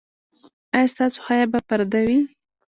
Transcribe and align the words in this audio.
ایا 0.75 0.91
ستاسو 0.93 1.19
حیا 1.27 1.45
به 1.51 1.59
پرده 1.67 2.01
وي؟ 2.07 2.19